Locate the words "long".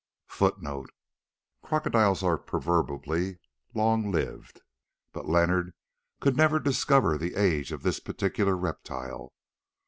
3.75-4.09